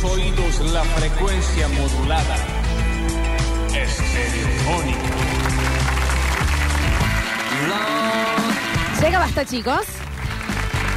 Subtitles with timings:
[0.00, 2.36] tus oídos la frecuencia modulada.
[3.74, 4.98] Estereofónica.
[9.00, 9.86] Llega Basta, chicos.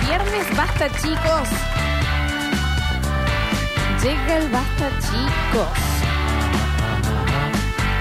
[0.06, 1.50] Viernes Basta, chicos.
[4.04, 5.78] Llega el Basta, chicos.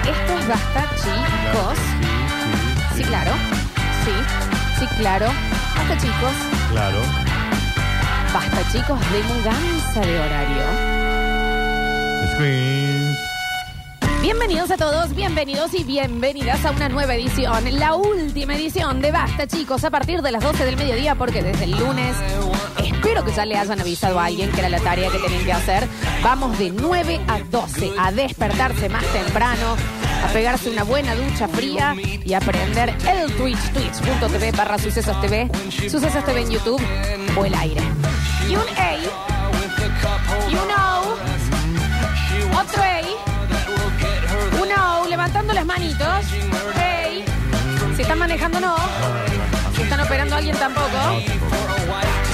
[0.01, 1.77] Esto es Basta, chicos.
[2.95, 3.31] Sí, claro.
[4.03, 5.27] Sí, sí, claro.
[5.75, 6.33] Basta, chicos.
[6.71, 7.20] Claro.
[8.33, 10.63] Basta, chicos, de mudanza de horario.
[12.31, 13.40] Screens.
[14.21, 19.47] Bienvenidos a todos, bienvenidos y bienvenidas a una nueva edición, la última edición de Basta,
[19.47, 22.15] chicos, a partir de las 12 del mediodía, porque desde el lunes
[22.77, 25.53] espero que ya le hayan avisado a alguien que era la tarea que tenían que
[25.53, 25.87] hacer.
[26.21, 29.75] Vamos de 9 a 12 a despertarse más temprano,
[30.23, 35.49] a pegarse una buena ducha fría y a aprender el Twitch, twitch.tv barra Sucesos TV,
[35.89, 36.81] Sucesos TV en YouTube
[37.35, 37.81] o el aire.
[38.47, 39.30] Y un A,
[45.31, 46.25] levantando las manitos.
[46.75, 47.23] Hey.
[47.95, 48.75] Si están manejando, no.
[49.75, 50.89] Si están operando a alguien, tampoco.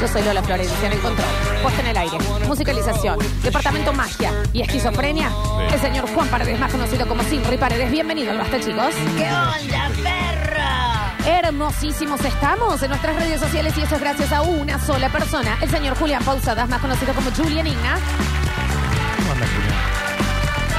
[0.02, 1.28] Yo soy Lola Florencia en el control.
[1.62, 2.18] Puesta en el aire.
[2.48, 3.20] Musicalización.
[3.44, 5.32] Departamento Magia y Esquizofrenia.
[5.72, 7.92] El señor Juan Paredes, más conocido como Simri Paredes.
[7.92, 8.94] Bienvenido al Basta, chicos.
[9.16, 11.14] ¿Qué onda, perra?
[11.26, 15.58] Hermosísimos estamos en nuestras redes sociales y eso es gracias a una sola persona.
[15.62, 17.98] El señor Julián Pausadas, más conocido como Julian Igna.
[19.18, 20.17] ¿Cómo anda, Julián?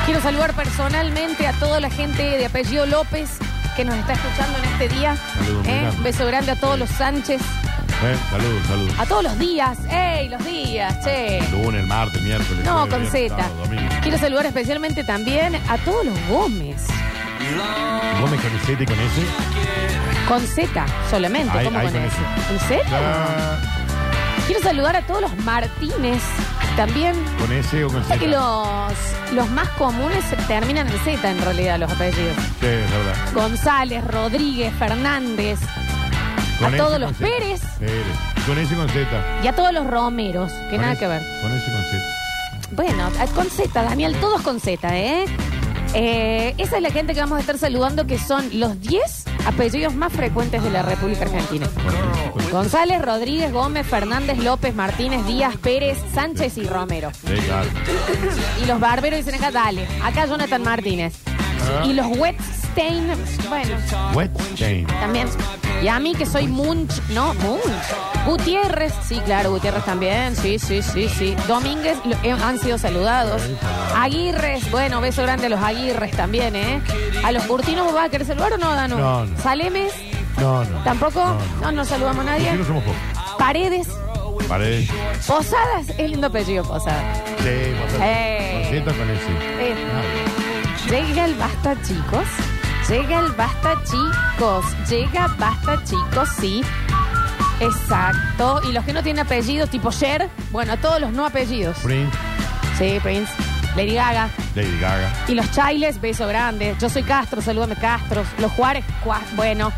[0.09, 3.29] Quiero saludar personalmente a toda la gente de apellido López
[3.77, 5.15] que nos está escuchando en este día.
[5.35, 5.91] Saludos muy ¿Eh?
[5.99, 8.95] Un beso grande a todos los Sánchez, Eh, Saludos, saludos.
[8.99, 9.77] a todos los días.
[9.91, 11.41] ¡Ey, los días, che!
[11.53, 12.65] Lunes, martes, miércoles.
[12.65, 13.37] No, jueves, con Z.
[14.01, 16.87] Quiero saludar especialmente también a todos los Gómez.
[18.19, 19.23] ¿Gómez con Z y con S?
[20.27, 22.07] Con Z solamente, ¿cómo con con S?
[22.07, 22.53] S.
[22.55, 22.97] ¿En serio?
[24.49, 26.23] Quiero saludar a todos los Martínez
[26.75, 27.15] también.
[27.39, 28.19] ¿Con S o con Z?
[28.19, 28.93] Que los,
[29.35, 32.35] los más comunes terminan en Z en realidad, los apellidos.
[32.59, 33.15] Sí, es verdad.
[33.35, 35.59] González, Rodríguez, Fernández,
[36.59, 37.27] Con a S todos con los Z.
[37.29, 38.47] Pérez Pérez.
[38.47, 39.07] Con S y con Z.
[39.45, 41.23] y a todos los Romeros, que Con nada que ver.
[41.43, 42.05] Con S y con Z.
[42.71, 45.27] Bueno, con Z, Daniel, todos con Z, ¿eh?
[45.93, 49.95] Eh, Esa es la gente que vamos a estar saludando, que son los 10 apellidos
[49.95, 51.69] más frecuentes de la República Argentina.
[52.51, 57.11] González, Rodríguez, Gómez, Fernández, López, Martínez, Díaz, Pérez, Sánchez y Romero.
[58.63, 59.87] Y los barberos dicen acá, dale.
[60.03, 61.15] Acá Jonathan Martínez.
[61.27, 61.85] Ah.
[61.85, 63.09] Y los Wetstein,
[63.49, 63.77] bueno,
[64.15, 64.87] Wetstein.
[64.87, 65.29] también.
[65.83, 67.35] Y a mí que soy Munch, ¿no?
[67.35, 67.63] Munch.
[68.27, 71.37] Gutiérrez, sí, claro, Gutiérrez también, sí, sí, sí, sí.
[71.47, 73.41] Domínguez lo- eh, han sido saludados.
[73.97, 76.81] Aguirres, bueno, beso grande a los Aguirres también, ¿eh?
[77.25, 78.99] A los Curtinos, ¿vos vas a querer saludar o no, Danu?
[78.99, 79.39] No, no.
[79.41, 79.93] Salemes,
[80.39, 80.83] No, no.
[80.85, 81.25] tampoco,
[81.63, 82.53] No, no, saludamos a nadie.
[82.55, 82.99] no somos pocos.
[83.39, 83.87] Paredes,
[84.49, 84.89] Paredes.
[85.27, 87.19] Posadas, es lindo apellido, Posadas.
[87.39, 88.69] Sí, con Eh.
[88.71, 88.85] Z.
[88.85, 89.23] Con Z con S.
[89.61, 89.75] Eh,
[90.91, 92.25] Llega el basta, chicos.
[92.89, 94.65] Llega el basta, chicos.
[94.89, 96.63] Llega basta, chicos, sí.
[97.61, 98.61] Exacto.
[98.69, 101.77] Y los que no tienen apellido, tipo Cher, bueno, a todos los no apellidos.
[101.79, 102.17] Prince.
[102.79, 103.33] Sí, Prince.
[103.77, 104.29] Lady Gaga.
[104.55, 105.11] Lady Gaga.
[105.29, 106.75] Y los Chailes, beso grande.
[106.81, 108.25] Yo soy Castro, salúdame Castro.
[108.39, 109.71] Los Juárez, Cua- bueno.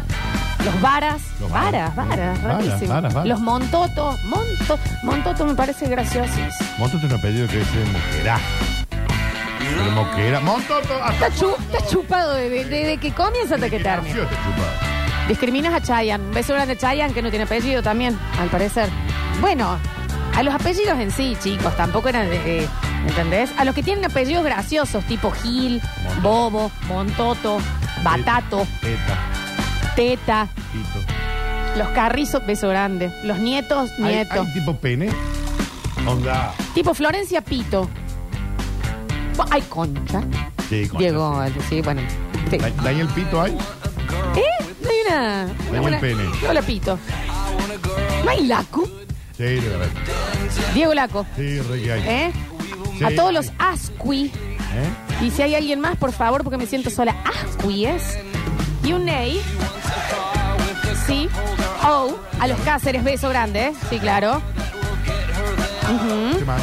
[0.64, 2.42] Los Varas, Los Varas, Varas.
[2.42, 2.92] Varas, rarísimo.
[2.92, 3.28] Varas, Varas.
[3.28, 6.50] Los Montoto, Monto, Montoto me parece graciosísimo.
[6.78, 8.38] Montoto tiene un apellido que es de Moquerá.
[9.80, 10.38] Pero Moquera.
[10.38, 14.14] Hasta Está, chu- está chupado desde de, de que comienza hasta que termina.
[14.16, 15.28] nació chupado.
[15.28, 16.24] Discriminas a Chayanne.
[16.24, 18.88] Un beso grande a Chayanne, que no tiene apellido también, al parecer.
[19.40, 19.78] Bueno,
[20.36, 22.38] a los apellidos en sí, chicos, tampoco eran de...
[22.38, 22.68] de-
[23.06, 23.50] ¿Entendés?
[23.56, 26.20] A los que tienen apellidos graciosos, tipo Gil, Montoto.
[26.20, 27.58] Bobo, Montoto,
[28.02, 29.18] Batato, Eta.
[29.96, 30.48] Teta,
[31.76, 33.10] los Carrizos, beso grande.
[33.24, 35.08] Los nietos, ¿Hay, hay tipo pene?
[36.06, 36.52] Onda.
[36.74, 37.88] Tipo Florencia Pito.
[39.50, 40.22] Ay, concha.
[40.68, 42.02] Sí, con Diego, sí, bueno.
[42.50, 42.56] sí.
[42.58, 43.52] Da- Daniel Pito hay.
[43.52, 44.64] ¿Eh?
[44.82, 45.46] No hay una...
[45.46, 46.22] Daniel una- Pene.
[46.48, 46.98] Hola, Pito.
[48.24, 48.84] ¿No hay Laco?
[49.36, 49.88] Sí, de verdad.
[50.74, 51.26] Diego Laco.
[51.36, 52.02] Sí, re que hay.
[52.06, 52.32] ¿Eh?
[52.98, 53.34] Sí, a todos hay.
[53.34, 54.26] los Asqui.
[54.72, 55.24] ¿Eh?
[55.24, 57.16] Y si hay alguien más, por favor, porque me siento sola.
[57.24, 58.18] Asqui es.
[58.84, 59.40] Y un Ney.
[61.06, 61.28] Sí.
[61.82, 62.16] Oh.
[62.38, 63.72] A los Cáceres, beso grande, ¿eh?
[63.90, 64.40] Sí, claro.
[66.38, 66.62] ¿Qué más?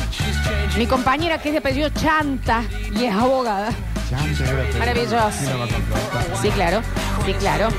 [0.77, 2.63] Mi compañera que es de apellido Chanta
[2.93, 3.71] y es abogada.
[4.77, 5.31] Maravilloso.
[6.39, 6.81] Sí, claro.
[7.25, 7.69] Sí, claro.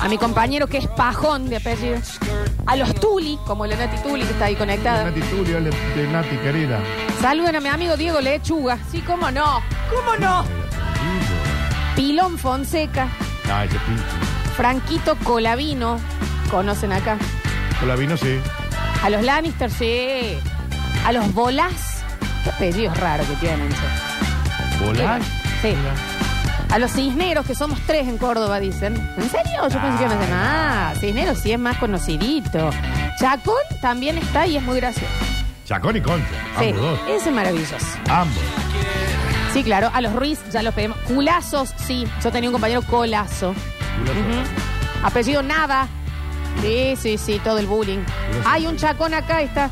[0.00, 1.98] A mi compañero que es Pajón de apellido.
[2.66, 5.04] A los Tuli, como la Nati Tuli que está ahí conectada.
[5.04, 6.80] Nati Tulia, de de Nati, querida.
[7.20, 8.78] Saluden a mi amigo Diego Lechuga.
[8.90, 9.62] Sí, cómo no.
[9.94, 10.44] ¿Cómo no?
[11.94, 13.06] Pilón Fonseca.
[13.46, 14.02] No, ese pinche.
[14.56, 16.00] Franquito Colavino.
[16.50, 17.16] Conocen acá.
[17.78, 18.40] Con la vino, sí.
[19.04, 20.36] A los Lannister, sí.
[21.06, 21.91] A los Bolás.
[22.44, 24.84] Qué apellido raro que tienen, che.
[24.84, 25.22] ¿Volás?
[25.62, 25.74] Sí.
[26.70, 28.94] A los cisneros, que somos tres en Córdoba, dicen.
[29.16, 29.68] ¿En serio?
[29.68, 30.98] Yo pensé que iban a ser más.
[31.00, 32.70] Cisneros sí es más conocidito.
[33.20, 35.06] Chacón también está y es muy gracioso.
[35.66, 36.26] Chacón y Concha.
[36.58, 37.00] Sí, Ambos dos.
[37.08, 37.76] ese es maravilloso.
[38.10, 38.42] Ambos.
[39.52, 39.90] Sí, claro.
[39.92, 40.96] A los Ruiz ya los pedimos.
[41.06, 42.06] Culazos, sí.
[42.24, 43.50] Yo tenía un compañero colazo.
[43.50, 45.06] Ujú.
[45.06, 45.86] Apellido nada.
[46.62, 48.00] Sí, sí, sí, todo el bullying.
[48.46, 49.70] Hay un chacón acá, está.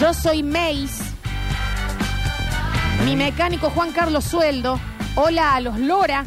[0.00, 1.05] Yo soy Mace.
[3.04, 4.80] Mi mecánico Juan Carlos Sueldo.
[5.14, 6.24] Hola a los Lora.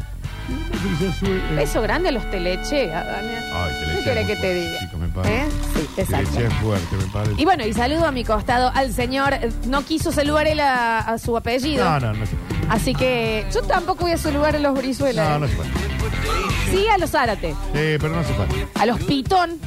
[1.54, 3.44] Beso grande a los Teleche, Daniel.
[3.52, 4.78] Ay, Teleche ¿Qué querés que te fuerte, diga?
[4.80, 5.42] chicos, me parece.
[5.42, 5.46] ¿Eh?
[5.74, 6.04] Sí.
[6.06, 7.34] Teleche es fuerte, me parece.
[7.42, 9.34] Y bueno, y saludo a mi costado al señor.
[9.34, 11.84] eh, No quiso saludar él a, a su apellido.
[11.84, 12.50] No, no, no se puede.
[12.70, 15.28] Así que yo tampoco voy a saludar a los Brizuela.
[15.30, 15.38] No, ¿eh?
[15.40, 15.70] no se puede.
[16.70, 17.54] Sí, a los Zárate.
[17.74, 18.66] Eh, pero no se puede.
[18.74, 19.58] A los Pitón.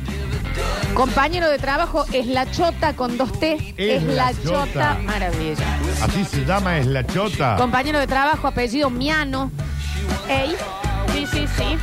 [0.93, 3.73] Compañero de trabajo es la chota con dos T.
[3.77, 4.97] Es la chota.
[5.03, 5.65] Maravilla.
[6.01, 7.55] Así se llama, es la chota.
[7.57, 9.51] Compañero de trabajo, apellido Miano.
[10.29, 10.55] Ey.
[11.11, 11.77] Sí, sí, sí.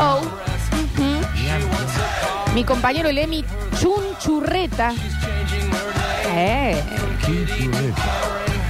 [0.00, 0.20] Oh.
[0.20, 2.54] Ujú.
[2.54, 3.44] Mi compañero el Emi
[3.80, 4.92] Chunchurreta.
[6.34, 6.82] Eh.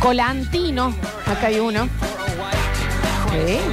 [0.00, 0.94] Colantino.
[1.26, 1.88] Acá hay uno.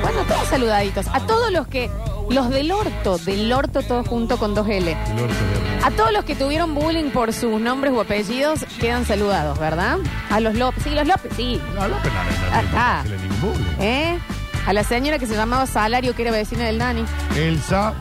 [0.02, 1.08] Bueno, todos saludaditos.
[1.12, 1.90] A todos los que.
[2.30, 4.92] Los del orto, del orto todos junto con dos L.
[4.92, 9.06] El orto de- A todos los que tuvieron bullying por sus nombres o apellidos quedan
[9.06, 9.98] saludados, ¿verdad?
[10.32, 10.84] A los López.
[10.84, 11.62] Sí, los López, sí.
[11.76, 13.84] No, López no, no, no, no.
[13.84, 14.18] ¿Eh?
[14.66, 17.06] A la señora que se llamaba Salario, que era vecina del Dani.
[17.36, 17.94] Elsa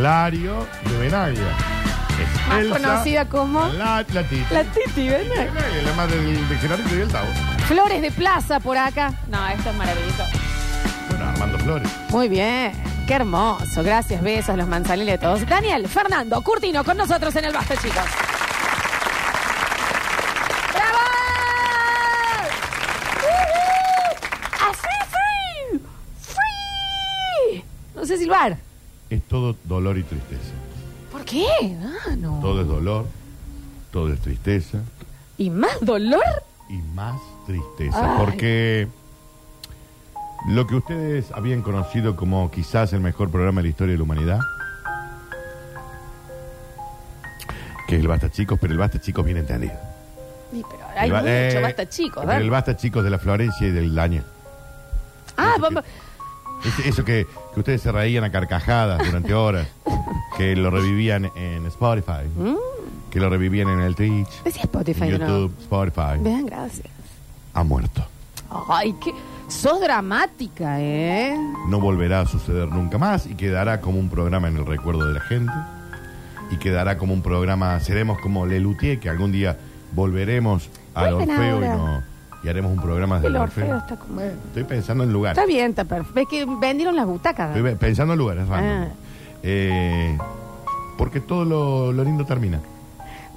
[0.00, 1.42] Lario de Benaglia.
[2.20, 4.44] Es Más Elsa conocida como- La, la Titi.
[4.50, 5.34] La Titi, ¿verdad?
[5.36, 7.28] Benaglia, la madre del, de Gerardito y del Tavo.
[7.66, 9.14] Flores de Plaza por acá.
[9.28, 10.24] No, esto es maravilloso.
[11.08, 11.90] Bueno, Armando Flores.
[12.10, 12.72] Muy bien.
[13.10, 13.82] Qué hermoso.
[13.82, 15.44] Gracias, besos, los manzaniletos.
[15.48, 18.04] Daniel, Fernando, Curtino, con nosotros en el Basta, chicos.
[20.72, 20.98] ¡Bravo!
[23.18, 24.70] ¡Ujú!
[24.70, 25.80] ¡Así, free!
[26.20, 27.64] ¡Free!
[27.96, 28.56] No sé silbar.
[29.10, 30.52] Es todo dolor y tristeza.
[31.10, 31.48] ¿Por qué?
[31.82, 32.38] Ah, no.
[32.40, 33.06] Todo es dolor,
[33.90, 34.78] todo es tristeza
[35.36, 36.22] ¿Y más dolor?
[36.68, 38.12] y más tristeza.
[38.12, 38.24] Ay.
[38.24, 38.88] Porque
[40.48, 44.04] lo que ustedes habían conocido como quizás el mejor programa de la historia de la
[44.04, 44.40] humanidad,
[47.86, 49.74] que es el Basta Chicos, pero el Basta Chicos bien entendido.
[50.52, 52.24] Sí, pero hay El ba- mucho, eh, basta, chicos.
[52.26, 54.24] pero el Basta Chicos de la Florencia y del Daniel.
[55.36, 55.84] Ah, Eso vamos.
[56.84, 59.66] Eso que, que ustedes se reían a carcajadas durante horas,
[60.36, 62.28] que lo revivían en Spotify,
[63.10, 65.26] que lo revivían en el Twitch, Decía Spotify, en ¿no?
[65.26, 66.86] YouTube, Spotify, Vean, gracias.
[67.54, 68.04] ha muerto.
[68.68, 69.12] Ay, qué.
[69.50, 71.36] Sos dramática, ¿eh?
[71.68, 75.14] No volverá a suceder nunca más y quedará como un programa en el recuerdo de
[75.14, 75.52] la gente
[76.50, 79.58] y quedará como un programa, seremos como Lelutier, que algún día
[79.92, 81.76] volveremos al Vuelven Orfeo y, ahora.
[81.76, 82.02] no-
[82.42, 83.78] y haremos un programa desde El Orfeo Orfeo.
[83.78, 84.20] está como.
[84.20, 85.36] Estoy pensando en lugares.
[85.36, 86.20] Está bien, está perfecto.
[86.20, 87.54] Es que vendieron las butacas.
[87.54, 88.88] Estoy pensando en lugares random.
[88.88, 88.94] Ah.
[89.42, 90.16] Eh,
[90.96, 92.60] porque todo lo, lo lindo termina.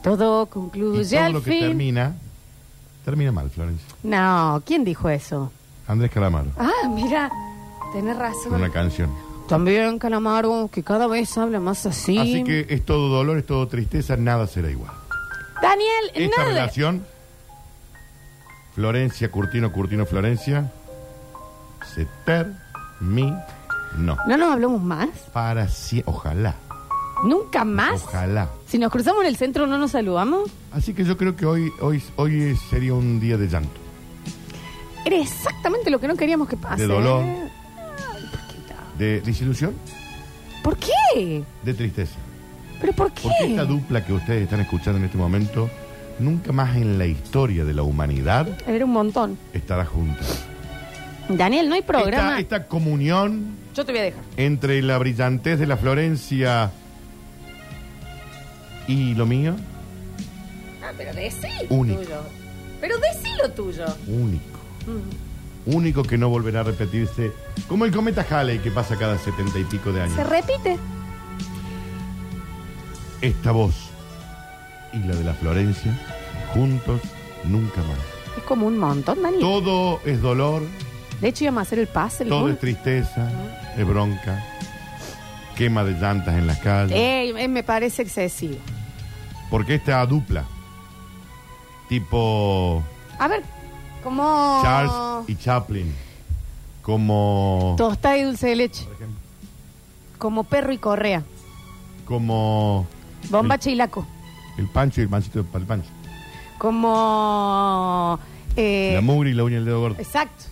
[0.01, 1.59] Todo Y concluye todo al lo que fin.
[1.61, 2.13] termina,
[3.03, 3.87] termina mal, Florencia.
[4.03, 5.51] No, ¿quién dijo eso?
[5.87, 7.29] Andrés Calamaro, Ah, mira,
[7.93, 8.53] tenés razón.
[8.55, 9.09] una canción.
[9.47, 12.17] También Calamaro, que cada vez habla más así.
[12.17, 14.91] Así que es todo dolor, es todo tristeza, nada será igual.
[15.61, 16.49] Daniel, Esta nada.
[16.49, 17.05] relación,
[18.75, 20.71] Florencia, Curtino, Curtino, Florencia,
[21.93, 23.37] se terminó.
[24.27, 25.09] ¿No nos hablamos más?
[25.31, 26.11] Para siempre.
[26.11, 26.55] Ojalá.
[27.25, 28.01] ¿Nunca más?
[28.03, 28.49] Ojalá.
[28.67, 30.49] Si nos cruzamos en el centro, ¿no nos saludamos?
[30.71, 33.79] Así que yo creo que hoy, hoy, hoy sería un día de llanto.
[35.05, 36.83] Era exactamente lo que no queríamos que pase.
[36.83, 37.23] De dolor.
[37.25, 37.49] ¿eh?
[38.97, 39.73] De desilusión,
[40.63, 41.43] ¿Por qué?
[41.63, 42.15] de tristeza.
[42.79, 43.21] ¿Pero por qué?
[43.23, 45.69] Porque esta dupla que ustedes están escuchando en este momento,
[46.19, 49.37] nunca más en la historia de la humanidad Era un montón.
[49.53, 50.21] estará junta.
[51.29, 52.39] Daniel, no hay programa.
[52.39, 54.21] Esta, esta comunión Yo te voy a dejar.
[54.37, 56.71] entre la brillantez de la Florencia
[58.87, 59.55] y lo mío,
[60.85, 62.01] Ah, pero decí Único.
[62.01, 62.21] tuyo.
[62.81, 63.85] Pero decí lo tuyo.
[64.07, 64.52] único.
[65.65, 67.31] Único que no volverá a repetirse,
[67.69, 70.15] como el cometa Halley que pasa cada setenta y pico de años.
[70.15, 70.77] Se repite.
[73.21, 73.73] Esta voz
[74.91, 75.97] y la de la Florencia,
[76.53, 77.01] juntos,
[77.45, 77.97] nunca más.
[78.37, 79.39] Es como un montón, Daniel.
[79.41, 80.63] Todo es dolor,
[81.21, 82.23] De hecho, íbamos a hacer el pase.
[82.23, 83.31] el todo es tristeza,
[83.77, 84.43] es bronca,
[85.55, 86.97] quema de llantas en las calles.
[86.97, 88.57] Ey, eh, me parece excesivo.
[89.49, 90.43] Porque esta dupla,
[91.87, 92.83] tipo
[93.19, 93.43] A ver,
[94.03, 94.59] como.
[94.63, 94.93] Charles
[95.29, 95.93] y Chaplin,
[96.81, 98.83] como, Tostada y dulce de leche.
[98.85, 99.17] por ejemplo,
[100.17, 101.23] Como perro y correa.
[102.05, 102.85] como
[103.29, 104.05] Bomba chilaco.
[104.57, 105.89] el Pancho y el Pancito para el Pancho.
[106.57, 108.19] Como.
[108.55, 109.95] Eh, La mugre y la uña del dedo gordo.
[109.99, 110.45] exacto.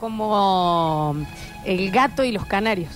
[0.00, 1.14] Como
[1.64, 2.92] el gato y los canarios.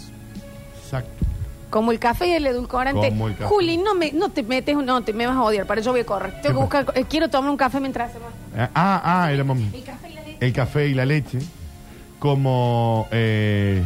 [0.85, 1.25] Exacto.
[1.71, 3.09] Como el café y el edulcorante.
[3.11, 3.45] Como el café.
[3.47, 5.67] Juli, no me, no te metes, no te me vas a odiar.
[5.67, 6.41] Para eso voy a correr.
[6.43, 8.29] Tengo que buscar, eh, quiero tomar un café mientras hacemos.
[8.57, 9.45] Ah, ah, El
[9.85, 10.39] café y la leche.
[10.47, 11.39] el café y la leche.
[12.19, 13.83] Como eh,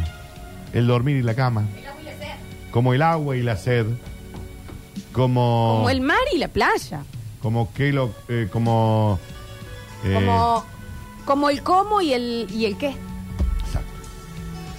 [0.73, 1.65] el dormir y la cama.
[2.71, 3.85] Como el agua y la sed.
[5.13, 5.75] Como.
[5.77, 7.03] Como el mar y la playa.
[7.41, 8.11] Como que lo.
[8.27, 9.19] eh, como.
[10.03, 10.65] eh, Como,
[11.25, 12.89] como el cómo y el, y el qué.
[13.65, 13.87] exacto.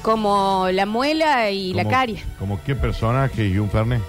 [0.02, 2.23] Como la muela y la Como- caria.
[2.38, 4.02] Como qué personaje y un fernet.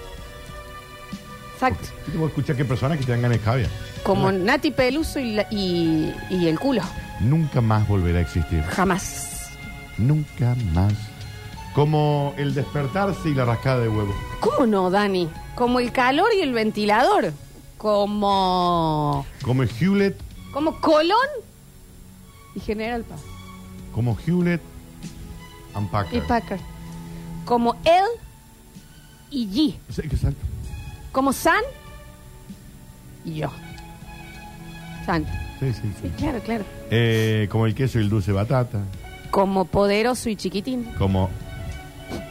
[1.58, 1.88] Exacto.
[2.12, 3.70] Yo voy a escuchar qué personaje que te dan ganas de caviar.
[4.04, 6.82] Como Nati Peluso y, la- y, y el culo.
[7.18, 8.62] Nunca más volverá a existir.
[8.62, 9.50] Jamás.
[9.98, 10.92] Nunca más.
[11.74, 14.14] Como el despertarse y la rascada de huevo.
[14.38, 15.28] ¿Cómo no, Dani?
[15.56, 17.32] Como el calor y el ventilador.
[17.76, 19.26] Como.
[19.42, 20.16] Como Hewlett.
[20.52, 21.16] Como Colón
[22.54, 23.20] y General Paz.
[23.92, 24.60] Como Hewlett
[25.74, 26.26] and Y Packard.
[26.28, 26.60] Packard.
[27.44, 28.04] Como él
[29.30, 29.74] y G.
[29.92, 30.46] Sí, exacto.
[31.12, 31.62] Como San
[33.24, 33.50] y yo.
[35.06, 35.24] San.
[35.58, 36.08] Sí, sí, Sí, sí.
[36.16, 36.64] claro, claro.
[36.90, 38.80] Eh, como el queso y el dulce de batata.
[39.30, 40.84] Como poderoso y chiquitín.
[40.98, 41.28] Como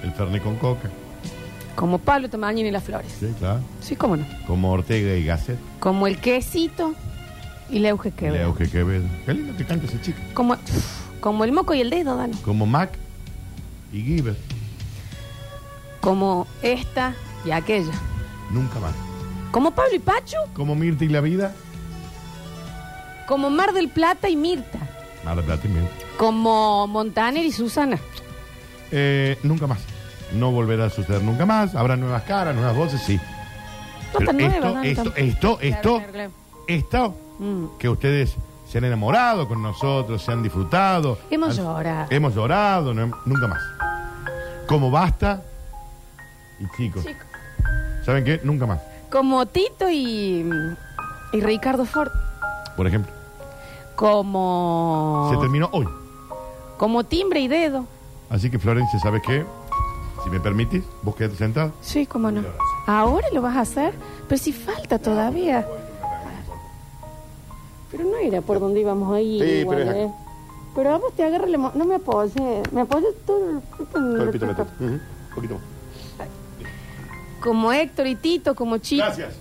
[0.04, 0.90] el fernet con coca.
[1.76, 3.12] Como Pablo Tamañín y las flores.
[3.20, 3.60] Sí, claro.
[3.82, 4.26] Sí, cómo no.
[4.48, 5.60] Como Ortega y Gasset.
[5.80, 6.94] Como el quesito
[7.70, 9.06] y la Euge que Leo que Quevedo.
[9.26, 10.18] Qué lindo que canta ese chico.
[10.34, 10.56] Como,
[11.20, 12.36] como el moco y el dedo, Dani.
[12.38, 12.98] Como Mac
[13.94, 14.36] y Giver.
[16.02, 17.14] Como esta
[17.46, 17.92] y aquella.
[18.52, 18.94] Nunca más.
[19.52, 20.38] Como Pablo y Pacho.
[20.54, 21.54] Como Mirta y la vida.
[23.28, 24.80] Como Mar del Plata y Mirta.
[25.26, 25.88] Nada, plata y miel.
[26.18, 28.00] Como Montaner y Susana.
[28.92, 29.80] Eh, nunca más.
[30.34, 31.76] No volverá a suceder nunca más.
[31.76, 33.18] Habrá nuevas caras, nuevas voces, sí.
[33.18, 36.32] No Pero tan esto, nuevas, esto, esto, esto, claro, claro.
[36.68, 37.66] esto, Mm.
[37.78, 38.36] que ustedes
[38.70, 41.20] se han enamorado con nosotros, se han disfrutado.
[41.30, 42.08] Hemos Han- llorado.
[42.10, 43.62] Hemos llorado, no- nunca más.
[44.68, 45.44] Como basta.
[46.60, 47.20] Y chicos, Chico.
[48.08, 48.40] ¿Saben qué?
[48.42, 48.80] Nunca más.
[49.12, 50.50] Como Tito y,
[51.34, 52.10] y Ricardo Ford.
[52.78, 53.12] Por ejemplo,
[53.96, 55.30] Como.
[55.30, 55.86] se terminó hoy.
[56.78, 57.86] Como timbre y dedo.
[58.30, 59.46] Así que Florencia, ¿sabes qué?
[60.24, 61.74] Si me permitís, vos quedate sentado.
[61.82, 62.44] Sí, cómo no.
[62.86, 63.94] ¿Ahora lo vas a hacer?
[64.30, 65.68] Pero si falta todavía.
[67.92, 69.40] Pero no era por donde íbamos ahí.
[69.42, 70.12] Sí, igual, pero es ¿eh?
[70.76, 72.72] Pero vamos, te agarra No me apoyes.
[72.72, 74.46] Me apoyas todo el Todo el pito
[74.80, 75.02] Un
[75.36, 75.77] poquito más.
[77.42, 79.06] Como Héctor y Tito, como Chico.
[79.06, 79.34] Gracias.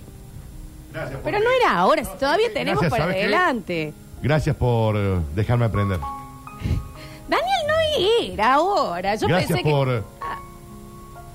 [0.93, 1.15] Gracias.
[1.19, 3.23] por- Pero no era ahora, si todavía tenemos Gracias, para ¿sabes qué?
[3.23, 3.93] adelante.
[4.21, 5.99] Gracias por eh, dejarme aprender.
[7.29, 9.15] Daniel no era ahora.
[9.15, 10.01] Yo Gracias pensé por, eh,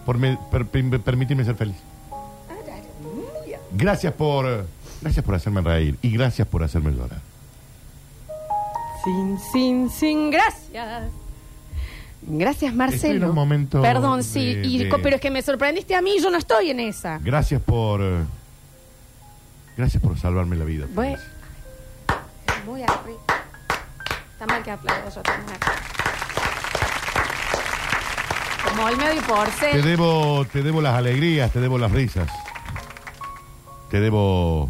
[0.07, 1.77] por me- per- per- permitirme ser feliz.
[3.75, 4.63] Gracias por, eh,
[5.01, 7.21] gracias por hacerme reír y gracias por hacerme llorar.
[7.21, 9.05] que.
[9.05, 11.11] Sin, sin, sin, gracias.
[12.25, 13.29] Gracias, Estoy en Marcelo.
[13.31, 14.59] un momento Perdón, sí.
[14.63, 17.19] y- de- Pero es que me sorprendiste a mí, yo no estoy en esa.
[17.19, 18.23] Gracias por, eh,
[19.77, 20.87] gracias por salvarme la vida.
[20.95, 21.17] Voy-
[22.65, 23.19] Muy arriba.
[24.33, 25.59] Está mal que aplaudo yo también.
[28.69, 32.29] Como el medio por Te debo, te debo las alegrías, te debo las risas.
[33.91, 34.69] Te debo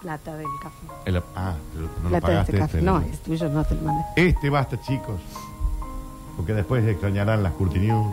[0.00, 0.86] Plata del café.
[1.06, 2.78] el, ah, pero no lo Plata de pagaste este café.
[2.78, 4.04] este, No, es tuyo, no te lo mandé.
[4.16, 5.20] Este basta, chicos.
[6.38, 8.06] Porque después extrañarán las Curti News.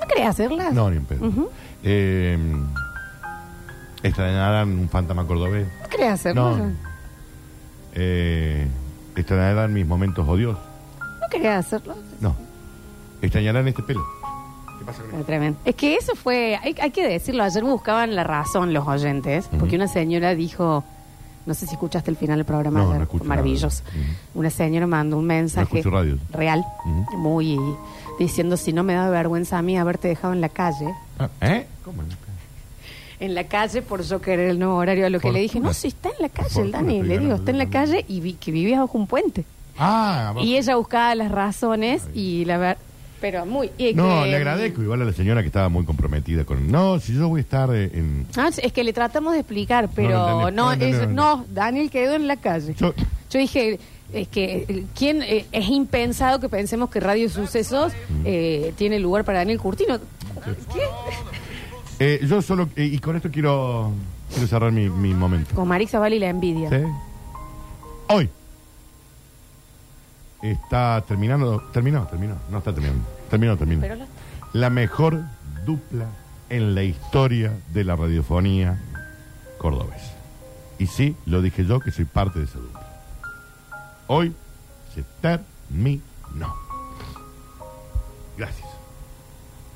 [0.00, 0.72] ¿No querés hacerlas?
[0.72, 1.26] No, ni en pedo.
[1.26, 1.50] Ujú.
[1.82, 2.38] Eh,
[4.02, 5.66] extrañarán un fantasma cordobés.
[5.82, 6.56] ¿No querés hacerlas?
[6.58, 6.66] No.
[6.66, 6.72] No,
[7.96, 8.66] Eh,
[9.16, 10.58] extrañarán mis momentos odiosos.
[11.30, 11.94] querés hacerlo?
[12.20, 12.34] No.
[13.22, 14.04] Extrañarán este pelo.
[14.78, 15.26] ¿Qué pasa con Fue esto?
[15.26, 15.58] tremendo.
[15.64, 19.76] Es que eso fue, hay, hay que decirlo, ayer buscaban la razón los oyentes, porque
[19.76, 20.84] una señora dijo,
[21.46, 23.82] no sé si escuchaste el final del programa, No, maravilloso.
[23.84, 24.06] nada.
[24.34, 26.18] Una señora mandó un mensaje escucho radio.
[26.30, 26.64] real,
[27.16, 27.58] muy
[28.18, 31.66] diciendo, si no me da vergüenza a mí haberte dejado en la calle, Ah, ¿Eh?
[31.84, 32.02] ¿Cómo?
[33.20, 35.72] en la calle por yo querer el nuevo horario, a lo que le dije, no,
[35.72, 38.34] si está en la calle el Dani, le digo, está en la calle y vi,
[38.34, 39.44] que vivía bajo un puente.
[39.78, 42.78] Ah, va- Y ella buscaba las razones y la verdad,
[43.24, 43.70] pero muy...
[43.78, 46.70] y No, que- le agradezco igual a la señora que estaba muy comprometida con...
[46.70, 48.26] No, si yo voy a estar eh, en...
[48.36, 50.92] Ah, es que le tratamos de explicar, pero No, no, no entendí.
[50.92, 51.14] No, es- entendí.
[51.16, 52.74] no, Daniel quedó en la calle.
[52.74, 52.92] Yo,
[53.30, 53.78] Yo- dije,
[54.12, 58.22] es que eh, quién eh, es impensado que pensemos que Radio Sucesos Mm.
[58.26, 59.98] eh, tiene lugar para Daniel Curtino.
[60.74, 60.82] ¿Qué?
[62.00, 62.68] Eh, yo solo...
[62.76, 63.90] eh, y con esto quiero,
[64.32, 65.54] quiero cerrar mi, mi momento.
[65.54, 66.68] Con Marix Zavala y la envidia.
[66.68, 66.76] ¿Sí?
[68.10, 68.28] Hoy.
[70.42, 71.58] Está terminando...
[71.72, 72.34] Terminó, terminó.
[72.50, 73.02] No está terminando.
[73.30, 73.56] Terminó.
[73.80, 74.06] Pero la-
[74.52, 75.22] La mejor
[75.64, 76.06] dupla
[76.50, 78.78] en la historia de la radiofonía
[79.58, 80.12] cordobesa.
[80.78, 82.80] Y sí, lo dije yo que soy parte de esa dupla.
[84.06, 84.34] Hoy
[84.94, 86.54] se terminó.
[88.36, 88.68] Gracias.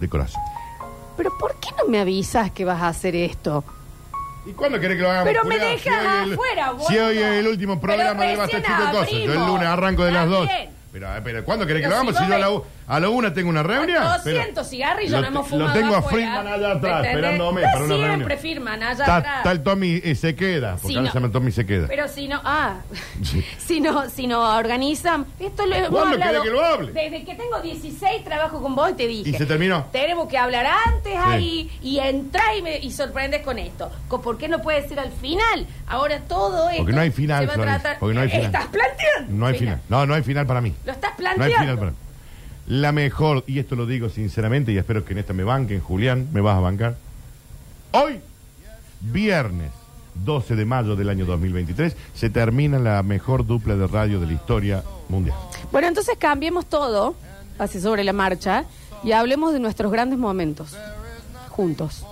[0.00, 0.42] De corazón.
[1.16, 3.64] Pero ¿por qué no me avisas que vas a hacer esto?
[4.46, 5.28] ¿Y cuándo querés que lo hagamos?
[5.28, 7.06] Pero me dejas Si hoy es el- afuera, Si boludo.
[7.08, 9.10] hoy es el último programa Pero de Basta recién Chico Cosas.
[9.10, 9.48] Yo el abrimos.
[9.48, 10.46] lunes arranco de las Está dos.
[10.46, 10.70] bien.
[10.92, 12.14] Pero, eh, pero ¿cuándo querés que Pero lo hagamos?
[12.14, 14.02] si Si, vos yo a la, u- a la una tengo una reunión.
[14.02, 16.16] 200 cigarrillos lo, no hemos fumado Lo tengo a afuera.
[16.34, 17.10] Friedman allá atrás, ¿Entendés?
[17.14, 18.38] esperándome para una siempre reunión.
[18.40, 19.36] firman allá atrás.
[19.38, 21.12] está el Tommy eh, se queda, porque ahora no.
[21.12, 21.86] se llama Tommy se queda.
[21.86, 22.76] Pero si no, ah,
[23.22, 23.44] Sí.
[23.58, 26.32] si no, si no organizan, esto lo hemos ¿Cuándo hablado.
[26.32, 26.92] querés que lo hable?
[26.92, 29.30] Desde que tengo 16 trabajo con vos y te dije.
[29.30, 29.86] ¿Y se terminó?
[29.92, 33.90] Tenemos que hablar antes ahí y entrar y, me, y sorprendes con esto.
[34.08, 35.66] Co- ¿Por qué no puede ser al final?
[35.86, 37.98] Ahora todo esto Porque no hay final, se va a Florencia, tratar.
[38.00, 38.46] porque no hay final.
[38.46, 39.32] ¿Estás planteando?
[39.36, 39.80] No hay final.
[39.88, 40.74] No, no hay final para mí.
[40.86, 41.54] Lo estás No planteando.
[41.54, 41.96] hay final para mí.
[42.68, 46.28] La mejor, y esto lo digo sinceramente, y espero que en esta me banquen, Julián,
[46.32, 46.96] me vas a bancar.
[47.92, 48.20] Hoy,
[49.00, 49.70] viernes
[50.24, 54.32] 12 de mayo del año 2023, se termina la mejor dupla de radio de la
[54.34, 55.36] historia mundial.
[55.72, 57.14] Bueno, entonces cambiemos todo,
[57.58, 58.64] así sobre la marcha,
[59.02, 60.76] y hablemos de nuestros grandes momentos.
[61.48, 62.04] Juntos.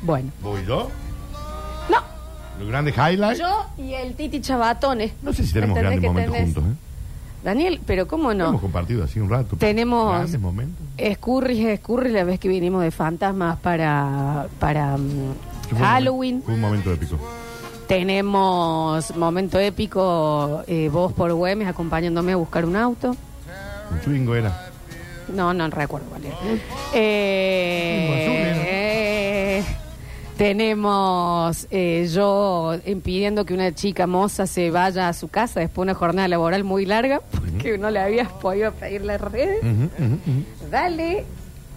[0.00, 0.30] Bueno.
[0.42, 0.88] ¿Voy yo?
[1.90, 1.98] No,
[2.58, 3.38] Los grandes highlights.
[3.38, 5.12] yo y el Titi Chabatones.
[5.22, 6.54] No sé si tenemos ¿Entendés grandes momentos tenés?
[6.54, 6.72] juntos.
[6.72, 6.87] ¿eh?
[7.42, 8.48] Daniel, pero ¿cómo no?
[8.48, 9.56] Hemos compartido así un rato.
[9.56, 10.84] Tenemos Grandes momentos.
[10.96, 15.34] escurris, escurris la vez que vinimos de fantasmas para, para mm,
[15.78, 16.42] Halloween.
[16.42, 17.16] Fue un momento épico.
[17.86, 23.16] Tenemos momento épico, eh, vos por Güemes acompañándome a buscar un auto.
[23.90, 24.66] Un chubingo era.
[25.34, 26.36] No, no recuerdo cuál era.
[26.94, 28.47] Eh,
[30.38, 35.90] tenemos eh, yo impidiendo que una chica moza se vaya a su casa después de
[35.92, 39.58] una jornada laboral muy larga porque no le habías podido pedir las redes.
[40.70, 41.24] Dale,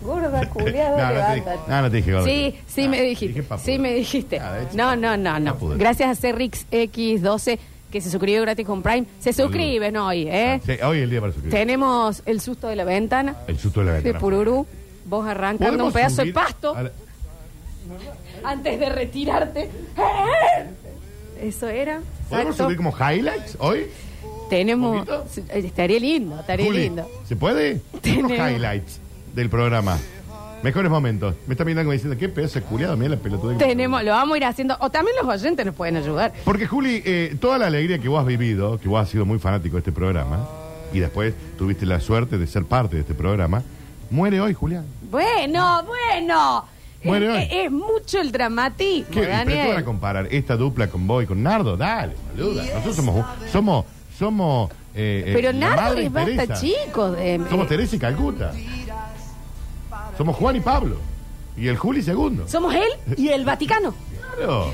[0.02, 1.72] gorda, culiada, No, no te dije- levántate.
[1.72, 2.26] no, no te dije gorda.
[2.26, 3.44] Sí, sí me dije dijiste.
[3.44, 3.66] papuda.
[3.66, 4.40] Sí me dijiste.
[4.40, 5.54] Ah, de hecho, No, no, no, no.
[5.54, 5.76] papuda.
[5.78, 7.60] Gracias a Cerrix X12
[7.92, 9.06] que se suscribió gratis con Prime.
[9.20, 10.62] Se suscriben hoy, ¿eh?
[10.66, 11.60] Sí, hoy es el día para suscribir.
[11.60, 14.20] Tenemos el susto de la ventana El susto de la de ventana.
[14.20, 14.66] Pururú.
[15.06, 16.92] Vos arrancando ¿Podemos un pedazo de subir pasto a la-
[18.44, 19.70] antes de retirarte.
[21.42, 22.02] Eso era.
[22.30, 22.64] ¿Podemos Exacto.
[22.66, 23.88] subir como highlights hoy?
[24.50, 24.92] Tenemos.
[24.92, 25.26] ¿Un poquito?
[25.32, 27.10] Sí, Estaría lindo, estaría Juli, lindo.
[27.28, 27.82] ¿Se puede?
[28.02, 29.00] Tenemos- Unos highlights
[29.34, 29.98] del programa.
[30.62, 31.34] Mejores momentos.
[31.48, 33.58] Me está mirando como diciendo, qué pedazo de culiado, mira la pelotuda.
[33.58, 34.78] que- Tenemos, lo vamos a ir haciendo.
[34.80, 36.34] O también los oyentes nos pueden ayudar.
[36.46, 39.40] Porque, Juli, eh, toda la alegría que vos has vivido, que vos has sido muy
[39.40, 40.48] fanático de este programa,
[40.94, 43.64] y después tuviste la suerte de ser parte de este programa,
[44.12, 44.86] muere hoy, Julián.
[45.10, 46.66] Bueno, bueno.
[47.04, 47.44] Muere es, hoy.
[47.60, 49.22] es- es mucho el dramatismo, ¿Qué?
[49.22, 49.84] ¿Pero qué van a Daniel.
[49.84, 51.76] comparar esta dupla con vos y con Nardo?
[51.78, 52.64] Dale, saluda.
[52.64, 53.26] Nosotros somos...
[53.52, 53.86] somos,
[54.18, 56.54] somos eh, eh, Pero la Nardo madre es basta Teresa.
[56.62, 57.16] chicos.
[57.18, 58.52] de- Somos Teresa y Calcuta.
[60.18, 60.98] Somos Juan y Pablo.
[61.58, 62.48] Y el Juli segundo.
[62.48, 63.94] somos él y el Vaticano.
[64.36, 64.72] Claro.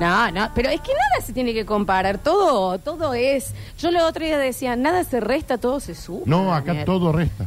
[0.00, 2.18] No, no, pero es que nada se tiene que comparar.
[2.18, 3.52] Todo, todo es.
[3.78, 6.22] Yo el otro día decía, nada se resta, todo se suma.
[6.26, 6.84] No, acá Daniel.
[6.84, 7.46] todo resta.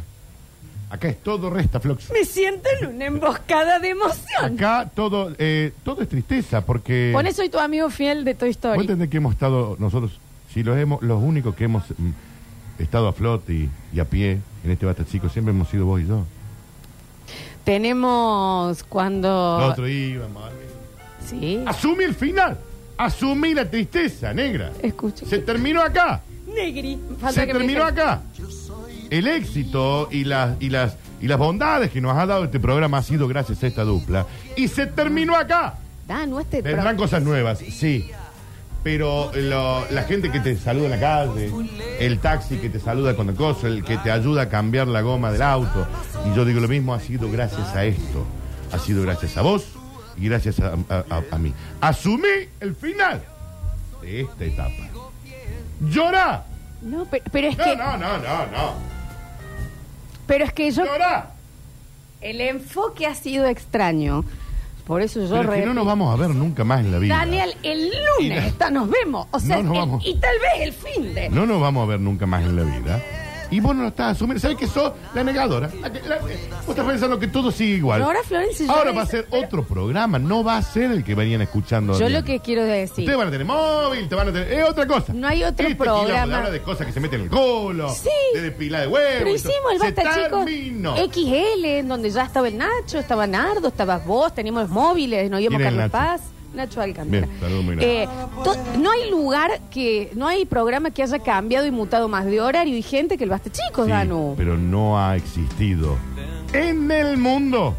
[0.92, 2.10] Acá es todo resta, Flox.
[2.12, 4.54] Me siento en una emboscada de emoción.
[4.54, 7.10] Acá todo, eh, todo es tristeza porque...
[7.14, 8.80] Por eso soy tu amigo fiel de Toy Vos Story.
[8.82, 10.20] entendés que hemos estado nosotros,
[10.52, 14.40] si los hemos, los únicos que hemos mm, estado a flote y, y a pie
[14.64, 16.26] en este bata chico, siempre hemos sido vos y yo.
[17.64, 19.60] Tenemos cuando.
[19.60, 20.42] Nosotros íbamos.
[21.26, 21.62] Sí.
[21.66, 22.58] Asumí el final.
[22.98, 24.72] Asumí la tristeza, negra.
[24.82, 25.24] Escucha.
[25.24, 26.20] Se terminó acá.
[26.54, 26.98] Negri.
[27.18, 28.20] Falta Se que me terminó acá.
[29.12, 32.98] El éxito y las, y, las, y las bondades que nos ha dado este programa
[32.98, 34.26] ha sido gracias a esta dupla.
[34.56, 35.74] Y se terminó acá.
[36.08, 38.10] Da, no este Vendrán pro- cosas nuevas, sí.
[38.82, 41.52] Pero lo- la gente que te saluda en la calle,
[42.00, 45.02] el taxi que te saluda con el coso, el que te ayuda a cambiar la
[45.02, 45.86] goma del auto.
[46.26, 48.26] Y yo digo lo mismo, ha sido gracias a esto.
[48.72, 49.66] Ha sido gracias a vos
[50.16, 51.52] y gracias a, a- a- a mí.
[51.82, 53.22] Asumí el final
[54.00, 54.88] de esta etapa.
[55.80, 56.44] Llorá.
[56.82, 57.76] No, pero, pero es No, que.
[57.76, 58.91] no, no, no, no.
[60.26, 60.84] Pero es que yo.
[60.84, 61.32] Llorá.
[62.20, 64.24] El enfoque ha sido extraño.
[64.86, 66.98] Por eso yo Pero es que no nos vamos a ver nunca más en la
[66.98, 67.16] vida.
[67.16, 69.26] Daniel, el lunes está, nos vemos.
[69.30, 70.04] O sea, No nos el- vamos.
[70.06, 71.28] y tal vez el fin de.
[71.30, 73.00] No nos vamos a ver nunca más en la vida.
[73.52, 74.40] Y vos no lo estás asumiendo.
[74.40, 75.70] ¿Sabes que sos la negadora?
[75.80, 76.30] La que- la- vos
[76.70, 78.02] estás pensando que todo sigue igual.
[78.02, 80.18] Ahora, Florencia, yo Ahora le- va a ser pero- otro programa.
[80.18, 81.98] No va a ser el que venían escuchando.
[81.98, 83.00] Yo lo que quiero decir.
[83.04, 84.52] Ustedes van a tener móvil, te van a tener.
[84.52, 85.12] Es otra cosa.
[85.12, 86.36] No hay otro Este quilombo de programa.
[86.36, 87.90] hablar de cosas que se meten en el culo.
[87.90, 88.08] Sí.
[88.34, 89.06] De depilar de huevo.
[89.18, 90.96] Pero y hicimos el Se Basta Chicos terminó.
[90.96, 95.58] XL, en donde ya estaba el Nacho, estaba Nardo, estabas vos, teníamos móviles, nos íbamos
[95.58, 96.22] ¿Quién es Carlos Nacho?
[96.22, 97.26] Paz, Nacho Alcántara.
[97.40, 98.06] Bien, muy Eh,
[98.44, 102.40] to- no hay lugar que, no hay programa que haya cambiado y mutado más de
[102.40, 104.34] horario y gente que el Basta Chicos, Sí, Danu.
[104.36, 105.96] pero no ha existido
[106.52, 107.74] en el mundo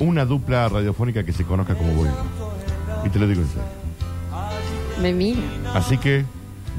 [0.00, 2.06] una dupla radiofónica que se conozca como vos.
[2.06, 3.06] y yo.
[3.06, 3.62] Y te lo digo en serio.
[5.00, 5.40] Me mira.
[5.74, 6.24] Así que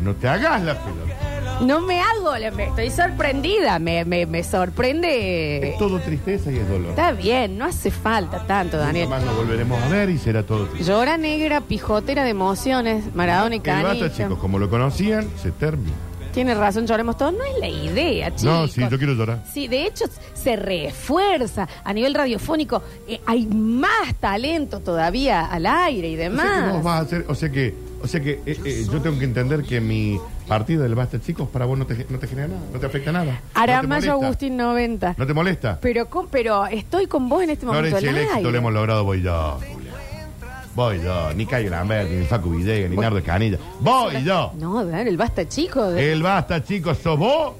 [0.03, 1.13] No te hagas la pelota.
[1.61, 5.71] No me hago, la- me estoy sorprendida, me, me, me sorprende.
[5.71, 6.91] Es todo tristeza y es dolor.
[6.91, 9.09] Está bien, no hace falta tanto, Daniel.
[9.09, 10.89] más nos volveremos a ver y será todo triste.
[10.89, 13.61] Llora negra, pijotera de emociones, Maradona y
[14.01, 15.91] El chicos, como lo conocían, se termina.
[16.33, 17.33] Tiene razón, lloremos todos.
[17.33, 18.43] No es la idea, chicos.
[18.43, 19.43] No, sí, yo quiero llorar.
[19.51, 22.81] Sí, de hecho se refuerza a nivel radiofónico.
[23.07, 26.73] eh, hay más talento todavía al aire y O sea que demás.
[26.73, 29.25] vos vas a hacer, o sea que, o sea que eh, eh, yo tengo que
[29.25, 32.61] entender que mi partido del basta, chicos, para vos no te, no te genera nada,
[32.73, 33.25] no te afecta nada.
[33.33, 34.25] No Aramayo molesta.
[34.25, 35.15] Agustín 90.
[35.17, 35.79] ¿No te molesta?
[35.81, 37.89] Pero, con- pero estoy con vos en este momento.
[37.89, 39.91] Florencia, el éxito lo hemos logrado, voy yo, Julia.
[40.75, 43.57] Voy yo, ni Cayo Lambert, ni Facu Villegas, ni Nardo Escanilla.
[43.81, 44.53] Voy yo.
[44.57, 45.91] No, Daniel, el basta chico.
[45.91, 47.53] de- El basta, chicos, sos vos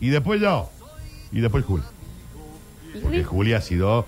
[0.00, 0.68] y después yo.
[1.32, 1.86] Y después Julia.
[3.02, 4.06] Porque Julia ha sido.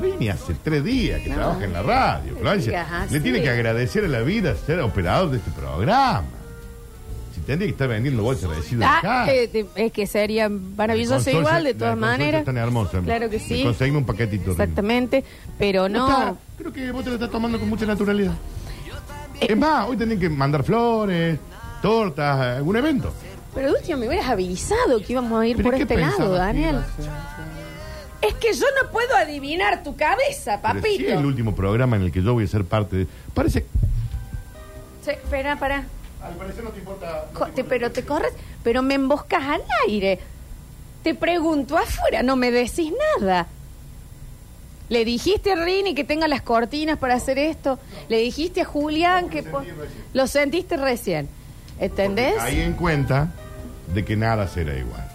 [0.00, 1.34] Rini hace tres días que No.
[1.36, 2.36] trabaja en la radio.
[2.36, 2.70] Florencia.
[2.72, 3.14] digas así.
[3.14, 6.24] Le tiene que agradecer a la vida ser operador de este programa.
[7.34, 9.32] Si tendría que estar vendiendo bolsas de residuos Ah, acá.
[9.32, 12.40] eh, te- es que sería maravilloso consorcio- igual, de la todas consorcio maneras.
[12.40, 13.00] es tan hermosa.
[13.00, 13.62] Claro que sí.
[13.64, 14.42] Conseguime un paquetito.
[14.44, 14.52] Rini.
[14.52, 15.24] Exactamente.
[15.58, 16.38] Pero Está- no.
[16.58, 18.32] creo que vos te lo estás tomando con mucha naturalidad.
[19.40, 21.38] Es más, hoy tendrían que mandar flores,
[21.80, 23.12] tortas, algún evento.
[23.54, 26.32] Pero de último me hubieras avisado que íbamos a ir ¿Pero por qué este lado,
[26.32, 26.76] que Daniel.
[26.76, 26.86] a?
[28.20, 31.02] Es que yo no puedo adivinar tu cabeza, Pero sí papito.
[31.12, 33.06] es el último programa en el que yo voy a ser parte de.
[33.34, 33.60] Parece.
[35.04, 35.84] Sí, espera, para.
[36.22, 37.26] Al parecer no te importa.
[37.32, 38.32] Co- te- pero te corres,
[38.64, 40.18] pero me emboscas al aire.
[41.04, 43.46] Te pregunto afuera, no me decís nada.
[44.88, 47.78] Le dijiste a Rini que tenga las cortinas para hacer esto.
[48.08, 49.42] Le dijiste a Julián que...
[49.44, 49.62] po-
[50.14, 51.28] Lo sentiste recién.
[51.78, 52.34] ¿Entendés?
[52.40, 53.28] Ahí en cuenta
[53.94, 55.06] de que nada será igual.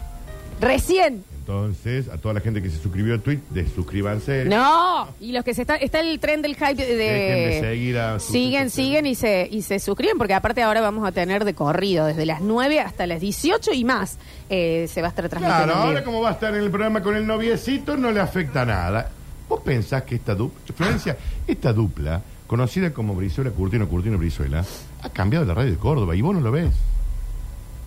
[0.61, 1.25] Recién.
[1.45, 4.45] Entonces, a toda la gente que se suscribió a Twitch, desuscríbanse.
[4.45, 5.09] No.
[5.19, 5.79] Y los que se están...
[5.81, 6.95] Está el tren del hype de...
[6.95, 10.79] Dejen de seguir a sus- siguen, siguen y se, y se suscriben porque aparte ahora
[10.79, 14.17] vamos a tener de corrido desde las 9 hasta las 18 y más.
[14.49, 15.65] eh, se va a estar transmitiendo.
[15.65, 16.05] Claro, en ahora vivo.
[16.11, 19.09] como va a estar en el programa con el noviecito, no le afecta nada.
[19.49, 24.63] ¿Vos pensás que esta dupla, Florencia, esta dupla, conocida como Brizuela Curtino, Curtino Brizuela,
[25.01, 26.71] ha cambiado la radio de Córdoba y vos no lo ves?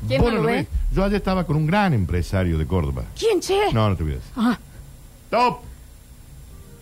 [0.06, 0.66] ¿Quién Vos no lo ve?
[0.92, 3.04] Yo ayer estaba con un gran empresario de Córdoba.
[3.18, 3.72] ¿Quién, che?
[3.72, 4.32] No, no te voy a decir.
[4.36, 4.58] Ah,
[5.30, 5.60] Top.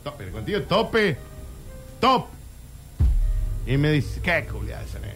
[0.03, 1.17] Tope, contigo, tope.
[2.01, 2.27] Top.
[3.67, 5.15] Y me dice, ¿qué culiada esa negra?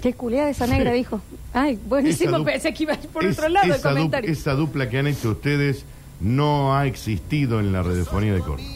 [0.00, 0.96] qué culiada esa negra, Sí.
[0.98, 1.20] dijo.
[1.52, 4.30] Ay, buenísimo, pensé que iba a ir por Es- otro lado el du- comentario.
[4.32, 5.84] esa dupla que han hecho ustedes
[6.20, 8.68] no ha existido en la radiofonía de Córdoba.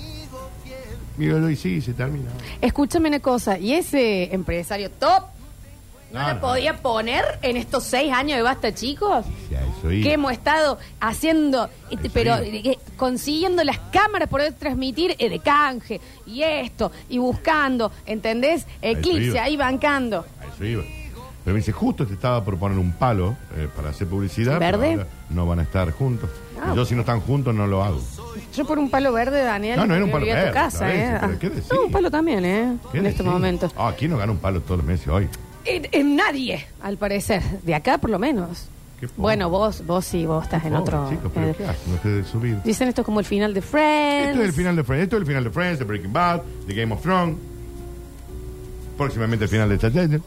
[1.17, 2.31] Míralo y sí, se termina.
[2.61, 5.25] Escúchame una cosa, y ese empresario top,
[6.13, 6.41] ¿no, no.
[6.41, 9.25] podía poner en estos seis años de basta, chicos?
[9.79, 10.03] Eso iba.
[10.03, 15.39] Que hemos estado haciendo, este, Eso pero eh, consiguiendo las cámaras por transmitir eh, de
[15.41, 18.67] canje, y esto, y buscando, ¿entendés?
[18.83, 19.43] Eclipse, iba.
[19.43, 20.25] ahí bancando.
[20.41, 20.83] A eso iba.
[21.45, 24.59] Pero me dice, justo te estaba por poner un palo eh, para hacer publicidad.
[24.59, 24.93] pero ¿Verde?
[24.95, 26.29] ahora no van a estar juntos.
[26.61, 26.71] Ah.
[26.73, 28.01] Y yo si no están juntos no lo hago.
[28.53, 29.79] Yo por un palo verde, Daniel.
[29.79, 30.99] No, no era un me palo voy a tu verde, casa, ¿sabes?
[30.99, 31.19] ¿eh?
[31.21, 31.73] Pero ¿qué decís?
[31.73, 32.77] No, un palo también, ¿eh?
[32.91, 33.33] ¿Qué En este decís?
[33.33, 33.71] momento.
[33.77, 35.29] Ah, ¿quién no gana un palo todos los meses hoy?
[35.67, 37.43] En, en nadie, al parecer.
[37.63, 38.67] De acá, por lo menos.
[39.01, 39.21] Qué pobre.
[39.21, 41.11] Bueno, vos, vos sí, vos estás en Pobre, otro.
[41.11, 42.63] Chicos, pero eh, ¿qué hacen ustedes de subir?
[42.63, 44.31] Dicen esto como el final de Friends.
[44.31, 46.43] Esto es el final de Friends, esto es el final de Friends, de Breaking Bad,
[46.67, 47.37] de Game of Thrones.
[48.97, 50.23] Próximamente el final de Succession.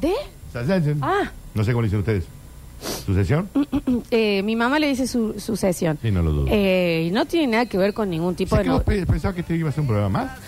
[0.00, 0.12] ¿De?
[0.52, 0.98] Succession.
[1.02, 1.30] Ah.
[1.54, 2.24] No sé cómo le dicen ustedes.
[3.06, 3.48] ¿Sucesión?
[4.10, 5.98] Eh, mi mamá le dice su, sucesión.
[6.02, 6.46] Sí, no lo dudo.
[6.50, 8.64] Eh, y no tiene nada que ver con ningún tipo ¿Sí de...
[8.64, 10.38] que vos no- pe- pensabas que este iba a ser un programa más?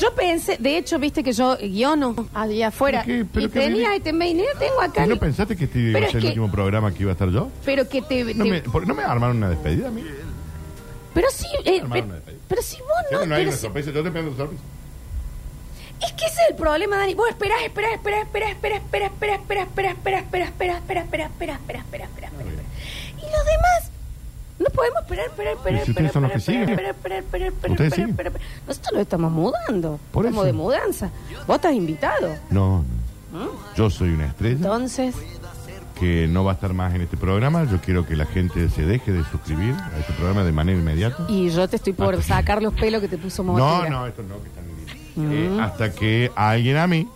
[0.00, 3.02] Yo pensé, de hecho, viste que yo guiono allá afuera.
[3.04, 3.30] ¿Pero qué?
[3.32, 5.04] ¿Pero y qué tenía, me- y te, me, y tengo acá.
[5.04, 7.02] ¿Y no pensaste que este iba Pero a es ser el que- último programa que
[7.02, 7.50] iba a estar yo?
[7.64, 8.24] pero que te...
[8.34, 10.04] ¿No te- me, por- ¿no me armaron una despedida a mí?
[11.14, 12.40] pero sí, eh, Armaron pero, una despedida.
[12.48, 13.26] pero si vos no...
[13.26, 14.62] no hay pero una si- sorpresa, yo te pido una sorpresa.
[16.00, 17.14] Es que ese es el problema, Dani.
[17.14, 21.80] Vos esperás, esperás, esperás, esperás, esperás, esperás, esperás, esperás, esperás, esperás, esperás, esperás, esperás, esperás,
[21.84, 22.32] esperás, esperás.
[23.18, 23.90] Y los demás
[24.58, 24.66] no
[25.46, 26.70] esperar, esperar, esperar, si ustedes son los que siguen.
[27.70, 28.42] Ustedes.
[28.66, 30.00] Nosotros lo estamos mudando.
[30.12, 30.46] Por Estamos eso.
[30.46, 31.10] de mudanza.
[31.46, 32.28] Vos estás invitado.
[32.50, 32.84] No,
[33.32, 33.50] no.
[33.76, 35.14] Yo soy una estrella Entonces,
[35.98, 37.64] que no va a estar más en este programa.
[37.64, 41.24] Yo quiero que la gente se deje de suscribir a este programa de manera inmediata.
[41.28, 44.40] y yo te estoy por sacar los pelos que te puso No, no, esto no,
[44.42, 45.58] que están en línea.
[45.58, 47.06] Eh, hasta que alguien a mí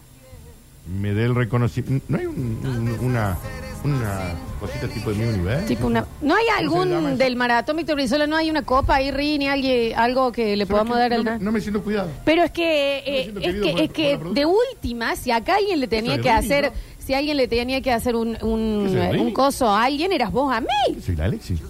[1.00, 2.04] me dé el reconocimiento.
[2.08, 3.36] ¿No hay un- un- una,
[3.84, 5.66] una cosita tipo de mi universo?
[5.66, 8.26] Tipo una, ¿No hay se llama algún del maratón Víctor Brizuela?
[8.26, 9.46] ¿No hay una copa ahí, Rini?
[9.48, 11.24] alguien- algo que le ¿Sabes podamos dar no, al...
[11.24, 12.10] me- no me siento cuidado.
[12.24, 14.34] Pero es que, me eh, siento es querido que, por- es por que la producción.
[14.34, 17.80] de última, si acá alguien le tenía Soy que Rini, hacer, si alguien le tenía
[17.80, 19.24] que hacer un, un, ¿Qué soy, Rini?
[19.26, 20.66] un coso a alguien, eras vos a mí.
[21.04, 21.60] Soy la Alexis.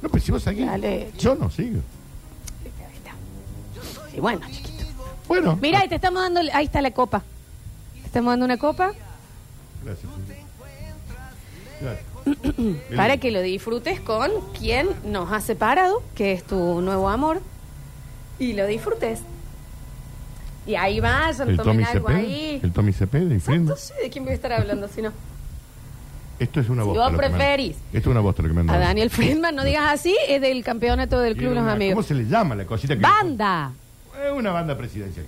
[0.00, 0.66] No, pero si vos seguís.
[0.66, 1.10] Dale.
[1.18, 1.80] Yo no sigo.
[4.14, 4.84] Y bueno, chiquito.
[5.28, 5.58] Bueno.
[5.62, 7.22] Mira, y te estamos dando, ahí está la copa.
[8.00, 8.92] Te estamos dando una copa.
[9.84, 10.06] Gracias.
[10.26, 10.46] Gracias.
[12.96, 17.40] Para que lo disfrutes con quien nos ha separado, que es tu nuevo amor,
[18.38, 19.20] y lo disfrutes.
[20.66, 22.18] Y ahí vayan, El tomen Tommy algo Cepeda.
[22.24, 22.60] ahí.
[22.62, 23.40] El Tommy Cepeda y
[23.76, 25.10] sé de quién voy a estar hablando, si no.
[26.38, 26.96] Esto es una Si voz.
[26.98, 28.78] vos preferís Esto es una voz lo que me han a.
[28.78, 32.06] Daniel Friedman, no digas así, es del campeonato del Club Los una- ¿Cómo Amigos.
[32.06, 33.72] se le llama la cosita que ¡Banda!
[34.24, 35.26] Es una banda presidencial.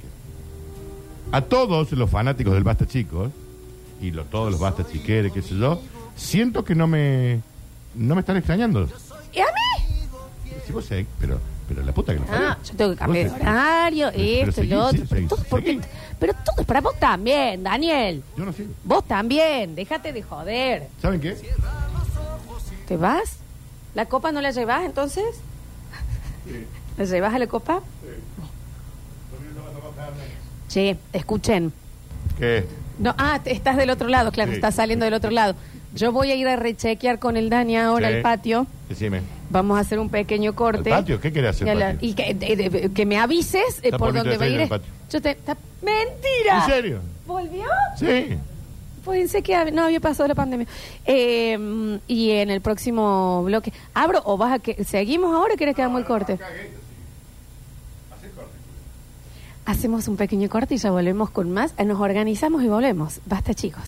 [1.33, 3.31] A todos los fanáticos del Basta Chicos
[4.01, 5.81] y lo- todos los Basta Chiqueres, qué sé yo,
[6.16, 7.40] siento que no me
[7.94, 8.88] no me están extrañando.
[9.33, 10.09] ¿Y a mí?
[10.66, 13.37] Si vos sé, pero pero la puta que no Ah, yo tengo que cambiar de
[13.40, 14.98] horario, Pero esto y seguí, lo otro.
[14.98, 15.88] sí, pero, seguí, todo,
[16.20, 18.22] pero todo es para vos también, Daniel.
[18.37, 18.66] Yo no sé.
[18.85, 20.88] Vos también, déjate de joder.
[21.00, 21.37] ¿Saben qué?
[22.87, 23.37] ¿Te vas?
[23.94, 25.24] ¿La copa no la llevas entonces?
[26.98, 27.81] ¿La llevas a la copa?
[30.68, 31.72] Che, escuchen.
[32.38, 32.66] ¿Qué?
[32.98, 34.57] No, ah, te- estás del otro lado, claro, Sí.
[34.57, 35.55] estás saliendo del otro lado.
[35.94, 38.16] Yo voy a ir a rechequear con el Dani ahora Sí.
[38.16, 38.66] al patio.
[38.88, 39.22] Decime.
[39.50, 40.92] Vamos a hacer un pequeño corte.
[40.92, 41.20] ¿Al patio?
[41.20, 42.09] ¿Qué querés hacer Y, a al la- patio?
[42.09, 44.61] y que, de- que me avises eh, Está por dónde de va a ir.
[44.61, 44.90] el patio.
[45.11, 45.37] Yo te,
[45.83, 46.64] ¡Mentira!
[46.64, 47.00] ¿En serio?
[47.26, 47.64] ¿Volvió?
[47.98, 48.37] Sí.
[49.04, 50.66] Pensé que hab- no había pasado la pandemia.
[51.04, 53.72] Eh, y en el próximo bloque.
[53.92, 54.83] ¿Abro o vas a que.
[54.85, 56.38] ¿Seguimos ahora o quieres que hagamos el corte?
[59.66, 61.72] Hacemos un pequeño corte y ya volvemos con más.
[61.78, 63.20] Eh, Nos organizamos y volvemos.
[63.26, 63.83] Basta, chicos.